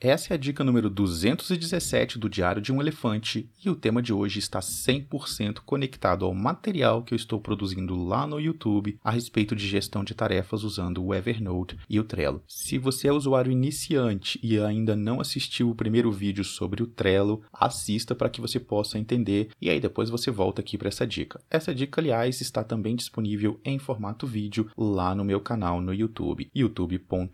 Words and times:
Essa 0.00 0.32
é 0.32 0.34
a 0.36 0.38
dica 0.38 0.62
número 0.62 0.88
217 0.88 2.20
do 2.20 2.28
Diário 2.28 2.62
de 2.62 2.72
um 2.72 2.80
Elefante 2.80 3.50
e 3.64 3.68
o 3.68 3.74
tema 3.74 4.00
de 4.00 4.12
hoje 4.12 4.38
está 4.38 4.60
100% 4.60 5.58
conectado 5.66 6.24
ao 6.24 6.32
material 6.32 7.02
que 7.02 7.12
eu 7.14 7.16
estou 7.16 7.40
produzindo 7.40 8.00
lá 8.04 8.24
no 8.24 8.38
YouTube 8.38 8.96
a 9.02 9.10
respeito 9.10 9.56
de 9.56 9.66
gestão 9.66 10.04
de 10.04 10.14
tarefas 10.14 10.62
usando 10.62 11.04
o 11.04 11.12
Evernote 11.12 11.76
e 11.90 11.98
o 11.98 12.04
Trello. 12.04 12.44
Se 12.46 12.78
você 12.78 13.08
é 13.08 13.12
usuário 13.12 13.50
iniciante 13.50 14.38
e 14.40 14.56
ainda 14.60 14.94
não 14.94 15.20
assistiu 15.20 15.68
o 15.70 15.74
primeiro 15.74 16.12
vídeo 16.12 16.44
sobre 16.44 16.80
o 16.80 16.86
Trello, 16.86 17.42
assista 17.52 18.14
para 18.14 18.28
que 18.30 18.40
você 18.40 18.60
possa 18.60 19.00
entender 19.00 19.48
e 19.60 19.68
aí 19.68 19.80
depois 19.80 20.08
você 20.10 20.30
volta 20.30 20.60
aqui 20.62 20.78
para 20.78 20.86
essa 20.86 21.04
dica. 21.04 21.40
Essa 21.50 21.74
dica, 21.74 22.00
aliás, 22.00 22.40
está 22.40 22.62
também 22.62 22.94
disponível 22.94 23.58
em 23.64 23.80
formato 23.80 24.28
vídeo 24.28 24.70
lá 24.78 25.12
no 25.12 25.24
meu 25.24 25.40
canal 25.40 25.80
no 25.80 25.92
YouTube, 25.92 26.48
youtubecom 26.54 27.26